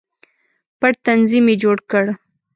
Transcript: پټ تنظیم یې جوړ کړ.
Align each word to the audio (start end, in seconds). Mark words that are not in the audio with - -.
پټ 0.79 0.93
تنظیم 1.07 1.45
یې 1.51 1.55
جوړ 1.63 1.77
کړ. 1.91 2.05